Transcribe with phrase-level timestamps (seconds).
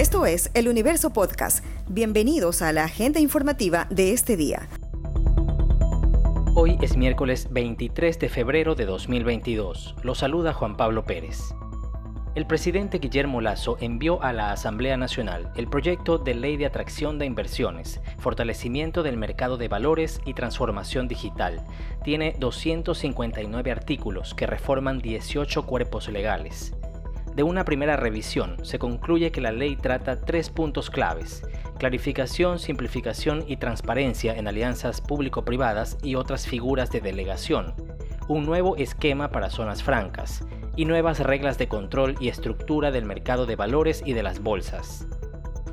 [0.00, 1.62] Esto es El Universo Podcast.
[1.86, 4.66] Bienvenidos a la agenda informativa de este día.
[6.54, 9.96] Hoy es miércoles 23 de febrero de 2022.
[10.02, 11.54] Lo saluda Juan Pablo Pérez.
[12.34, 17.18] El presidente Guillermo Lazo envió a la Asamblea Nacional el proyecto de Ley de Atracción
[17.18, 21.62] de Inversiones, Fortalecimiento del Mercado de Valores y Transformación Digital.
[22.04, 26.72] Tiene 259 artículos que reforman 18 cuerpos legales.
[27.34, 31.42] De una primera revisión se concluye que la ley trata tres puntos claves,
[31.78, 37.74] clarificación, simplificación y transparencia en alianzas público-privadas y otras figuras de delegación,
[38.28, 40.44] un nuevo esquema para zonas francas
[40.76, 45.06] y nuevas reglas de control y estructura del mercado de valores y de las bolsas.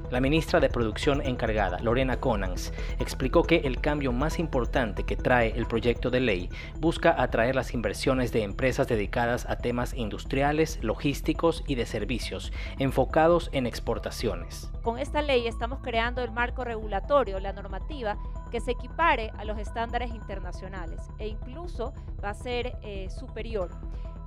[0.10, 5.52] La ministra de Producción encargada, Lorena Conans, explicó que el cambio más importante que trae
[5.58, 6.50] el proyecto de ley
[6.80, 13.50] busca atraer las inversiones de empresas dedicadas a temas industriales, logísticos y de servicios, enfocados
[13.52, 14.72] en exportaciones.
[14.82, 18.18] Con esta ley estamos creando el marco regulatorio, la normativa,
[18.50, 23.70] que se equipare a los estándares internacionales e incluso va a ser eh, superior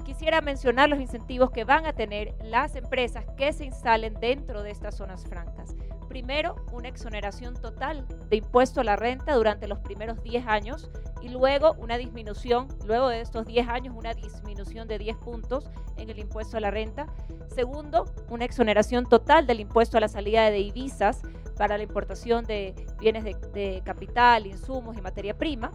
[0.01, 4.71] quisiera mencionar los incentivos que van a tener las empresas que se instalen dentro de
[4.71, 5.75] estas zonas francas.
[6.09, 10.91] Primero, una exoneración total de impuesto a la renta durante los primeros 10 años
[11.23, 16.11] y luego una disminución, luego de estos 10 años, una disminución de 10 puntos en
[16.11, 17.07] el impuesto a la renta.
[17.55, 21.23] Segundo, una exoneración total del impuesto a la salida de divisas
[21.57, 25.71] para la importación de bienes de, capital, insumos y materia prima.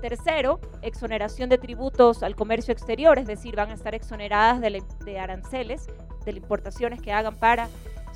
[0.00, 5.86] Tercero, exoneración de tributos al comercio exterior, es decir, van a estar exoneradas de, aranceles,
[6.24, 7.68] de importaciones que hagan para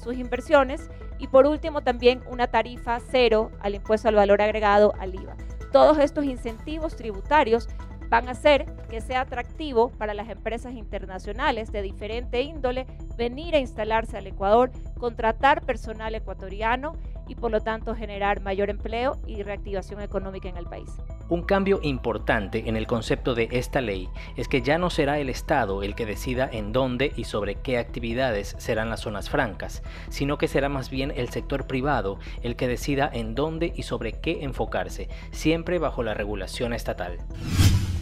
[0.02, 0.88] sus inversiones.
[1.18, 5.36] Y por último, también una tarifa cero al impuesto al valor agregado al IVA.
[5.72, 7.68] Todos estos incentivos tributarios
[8.10, 13.60] van a hacer que sea atractivo para las empresas internacionales de diferente índole venir a
[13.60, 16.96] instalarse al Ecuador, contratar personal ecuatoriano
[17.28, 20.90] y por lo tanto generar mayor empleo y reactivación económica en el país.
[21.30, 25.28] Un cambio importante en el concepto de esta ley es que ya no será el
[25.28, 30.38] Estado el que decida en dónde y sobre qué actividades serán las zonas francas, sino
[30.38, 34.42] que será más bien el sector privado el que decida en dónde y sobre qué
[34.42, 37.18] enfocarse, siempre bajo la regulación estatal.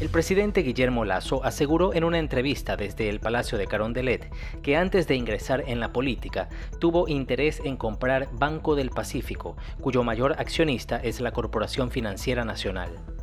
[0.00, 5.06] El presidente Guillermo Lazo aseguró en una entrevista desde el Palacio de Carondelet que antes
[5.06, 6.48] de ingresar en la política
[6.80, 13.17] tuvo interés en comprar Banco del Pacífico, cuyo mayor accionista es la Corporación Financiera Nacional.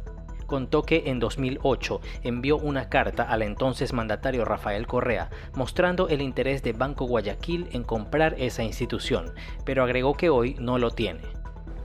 [0.55, 6.63] Contó que en 2008 envió una carta al entonces mandatario Rafael Correa mostrando el interés
[6.63, 9.33] de Banco Guayaquil en comprar esa institución,
[9.65, 11.19] pero agregó que hoy no lo tiene.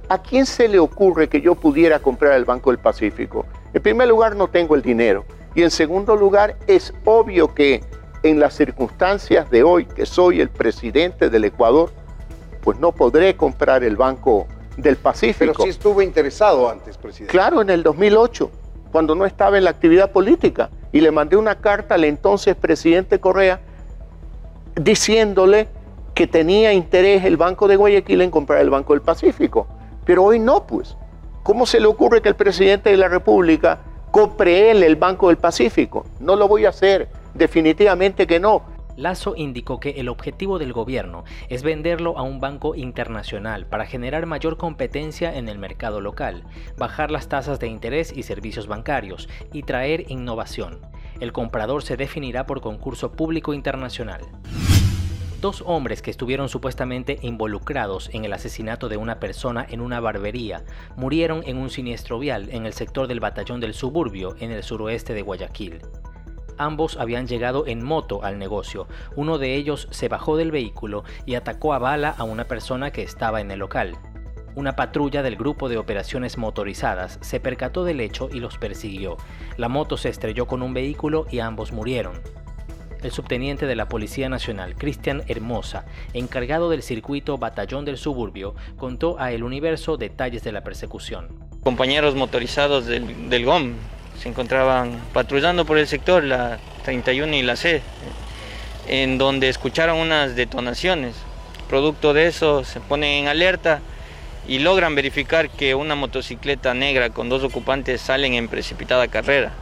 [0.08, 3.44] ¿A quién se le ocurre que yo pudiera comprar el Banco del Pacífico?
[3.74, 5.24] En primer lugar, no tengo el dinero.
[5.56, 7.82] Y en segundo lugar, es obvio que
[8.22, 11.90] en las circunstancias de hoy, que soy el presidente del Ecuador,
[12.62, 15.54] pues no podré comprar el Banco del Pacífico.
[15.54, 17.32] Pero sí estuvo interesado antes, presidente.
[17.32, 18.50] Claro, en el 2008,
[18.92, 20.70] cuando no estaba en la actividad política.
[20.92, 23.60] Y le mandé una carta al entonces presidente Correa
[24.74, 25.68] diciéndole
[26.14, 29.66] que tenía interés el Banco de Guayaquil en comprar el Banco del Pacífico.
[30.04, 30.96] Pero hoy no, pues.
[31.42, 33.78] ¿Cómo se le ocurre que el presidente de la República
[34.10, 36.04] compre él el Banco del Pacífico?
[36.18, 38.62] No lo voy a hacer, definitivamente que no.
[39.00, 44.26] Lazo indicó que el objetivo del gobierno es venderlo a un banco internacional para generar
[44.26, 46.44] mayor competencia en el mercado local,
[46.76, 50.80] bajar las tasas de interés y servicios bancarios y traer innovación.
[51.18, 54.20] El comprador se definirá por concurso público internacional.
[55.40, 60.62] Dos hombres que estuvieron supuestamente involucrados en el asesinato de una persona en una barbería
[60.96, 65.14] murieron en un siniestro vial en el sector del batallón del suburbio en el suroeste
[65.14, 65.80] de Guayaquil.
[66.60, 68.86] Ambos habían llegado en moto al negocio.
[69.16, 73.02] Uno de ellos se bajó del vehículo y atacó a bala a una persona que
[73.02, 73.96] estaba en el local.
[74.54, 79.16] Una patrulla del grupo de operaciones motorizadas se percató del hecho y los persiguió.
[79.56, 82.20] La moto se estrelló con un vehículo y ambos murieron
[83.02, 89.18] el subteniente de la Policía Nacional, Cristian Hermosa, encargado del circuito Batallón del Suburbio, contó
[89.18, 91.28] a El Universo detalles de la persecución.
[91.62, 93.72] Compañeros motorizados del, GOM
[94.20, 97.82] se encontraban patrullando por el sector, la 31 y la C,
[98.86, 101.14] en donde escucharon unas detonaciones.
[101.68, 103.80] Producto de eso se ponen en alerta
[104.46, 109.52] y logran verificar que una motocicleta negra con dos ocupantes salen en precipitada carrera.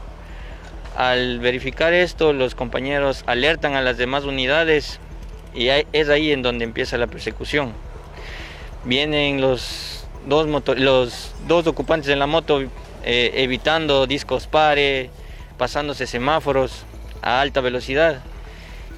[0.96, 4.98] Al verificar esto, los compañeros alertan a las demás unidades
[5.54, 7.72] y es ahí en donde empieza la persecución.
[8.84, 12.62] Vienen los dos, los dos ocupantes en la moto
[13.04, 15.10] eh, evitando discos pare,
[15.56, 16.84] pasándose semáforos
[17.22, 18.22] a alta velocidad.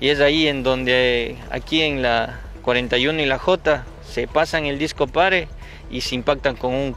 [0.01, 4.79] Y es ahí en donde, aquí en la 41 y la J se pasan el
[4.79, 5.49] disco pare
[5.91, 6.97] y se impactan con un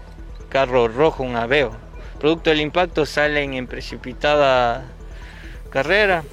[0.50, 1.72] carro rojo, un Aveo.
[2.20, 4.86] Producto del impacto salen en precipitada
[5.70, 6.24] carrera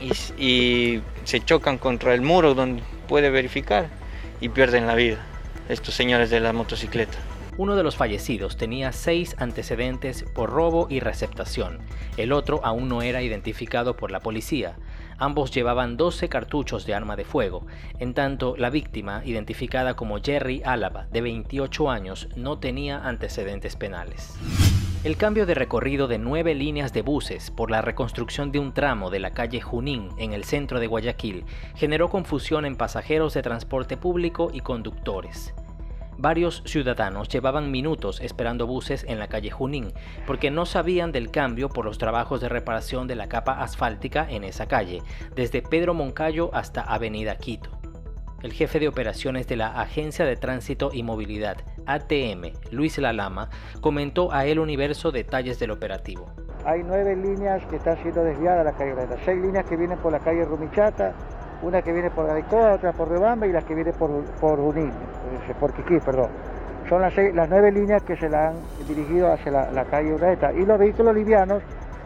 [0.00, 0.12] y,
[0.42, 3.88] y se chocan contra el muro donde puede verificar
[4.40, 5.18] y pierden la vida
[5.68, 7.18] estos señores de la motocicleta.
[7.58, 11.80] Uno de los fallecidos tenía seis antecedentes por robo y receptación.
[12.16, 14.76] El otro aún no era identificado por la policía.
[15.18, 17.66] Ambos llevaban 12 cartuchos de arma de fuego.
[17.98, 24.34] En tanto, la víctima, identificada como Jerry Álava, de 28 años, no tenía antecedentes penales.
[25.04, 29.10] El cambio de recorrido de nueve líneas de buses por la reconstrucción de un tramo
[29.10, 31.44] de la calle Junín en el centro de Guayaquil
[31.74, 35.52] generó confusión en pasajeros de transporte público y conductores.
[36.22, 39.92] Varios ciudadanos llevaban minutos esperando buses en la calle Junín
[40.24, 44.44] porque no sabían del cambio por los trabajos de reparación de la capa asfáltica en
[44.44, 45.02] esa calle,
[45.34, 47.70] desde Pedro Moncayo hasta Avenida Quito.
[48.40, 54.32] El jefe de operaciones de la Agencia de Tránsito y Movilidad, ATM, Luis Lalama, comentó
[54.32, 56.30] a El Universo detalles del operativo.
[56.64, 59.98] Hay nueve líneas que están siendo desviadas a la calle Grande, seis líneas que vienen
[59.98, 61.16] por la calle Rumichata,
[61.62, 64.10] una que viene por Garicoa, otra por Rebamba y la que viene por,
[64.40, 66.28] por Unín, eh, por Quiquí, perdón.
[66.88, 68.54] Son las, las nueve líneas que se la han
[68.86, 70.52] dirigido hacia la, calle Ureta.
[70.52, 71.62] Y los vehículos livianos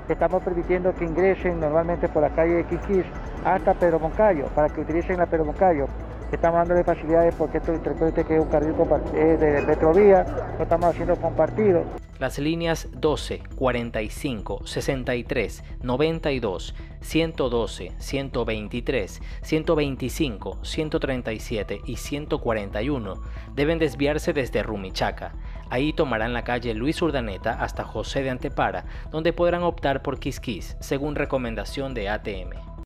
[0.08, 3.04] estamos permitiendo que ingresen normalmente por la calle de Quiquís
[3.44, 5.86] hasta Pedro Moncayo, para que utilicen la Pedro Moncayo.
[6.30, 8.74] Estamos dándole facilidades porque esto recuerde que es un carril
[9.12, 10.26] de metrovía,
[10.56, 11.82] lo estamos haciendo compartido.
[12.18, 23.22] Las líneas 12, 45, 63, 92, 112, 123, 125, 137 y 141
[23.54, 25.34] deben desviarse desde Rumichaca.
[25.68, 30.76] Ahí tomarán la calle Luis Urdaneta hasta José de Antepara, donde podrán optar por Quisquis,
[30.80, 32.76] según recomendación de ATM.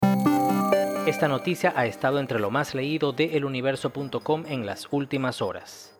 [1.07, 6.00] Esta noticia ha estado entre lo más leído de eluniverso.com en las últimas horas.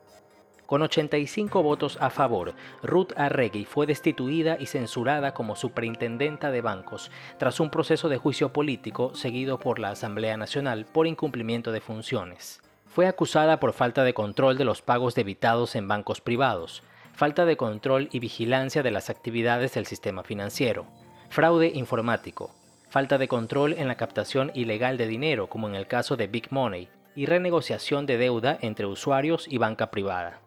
[0.71, 7.11] Con 85 votos a favor, Ruth Arregui fue destituida y censurada como superintendenta de bancos
[7.39, 12.61] tras un proceso de juicio político seguido por la Asamblea Nacional por incumplimiento de funciones.
[12.87, 16.85] Fue acusada por falta de control de los pagos debitados en bancos privados,
[17.15, 20.87] falta de control y vigilancia de las actividades del sistema financiero,
[21.31, 22.55] fraude informático,
[22.91, 26.53] falta de control en la captación ilegal de dinero como en el caso de Big
[26.53, 30.43] Money y renegociación de deuda entre usuarios y banca privada.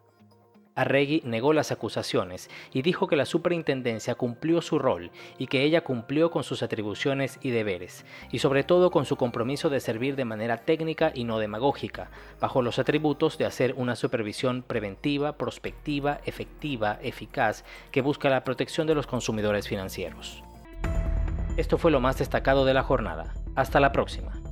[0.74, 5.82] Arregui negó las acusaciones y dijo que la superintendencia cumplió su rol y que ella
[5.82, 10.24] cumplió con sus atribuciones y deberes, y sobre todo con su compromiso de servir de
[10.24, 12.10] manera técnica y no demagógica,
[12.40, 18.86] bajo los atributos de hacer una supervisión preventiva, prospectiva, efectiva, eficaz, que busca la protección
[18.86, 20.42] de los consumidores financieros.
[21.56, 23.32] Esto fue lo más destacado de la jornada.
[23.54, 24.43] Hasta la próxima.